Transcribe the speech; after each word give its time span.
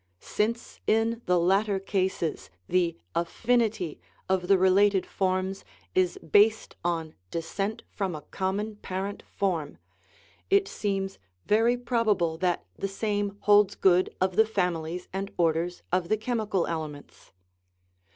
Since 0.23 0.79
in 0.87 1.21
the 1.27 1.39
latter 1.39 1.79
cases 1.79 2.49
the 2.67 2.97
"af 3.13 3.27
222 3.27 3.27
THE 3.27 3.27
LAW 3.27 3.27
OF 3.27 3.29
SUBSTANCE 3.29 3.99
finity" 3.99 3.99
of 4.41 4.47
the 4.47 4.57
related 4.57 5.05
forms 5.05 5.65
is 5.93 6.17
based 6.27 6.75
on 6.83 7.13
descent 7.29 7.83
from 7.91 8.15
a 8.15 8.23
common 8.23 8.77
parent 8.77 9.21
form, 9.27 9.77
it 10.49 10.67
seems 10.67 11.19
very 11.45 11.77
probable 11.77 12.39
that 12.39 12.65
the 12.75 12.87
same 12.87 13.37
holds 13.41 13.75
good 13.75 14.09
of 14.19 14.37
the 14.37 14.45
families 14.47 15.07
and 15.13 15.29
orders 15.37 15.83
of 15.91 16.09
the 16.09 16.17
chem 16.17 16.39
ical 16.39 16.67
elements. 16.67 17.31